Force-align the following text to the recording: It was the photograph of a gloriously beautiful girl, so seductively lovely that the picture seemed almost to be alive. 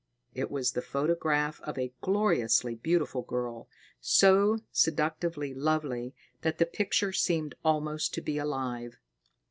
It 0.33 0.49
was 0.49 0.71
the 0.71 0.81
photograph 0.81 1.61
of 1.61 1.77
a 1.77 1.93
gloriously 2.01 2.73
beautiful 2.73 3.21
girl, 3.21 3.69
so 3.99 4.57
seductively 4.71 5.53
lovely 5.53 6.15
that 6.41 6.57
the 6.57 6.65
picture 6.65 7.13
seemed 7.13 7.53
almost 7.63 8.11
to 8.15 8.21
be 8.21 8.39
alive. 8.39 8.97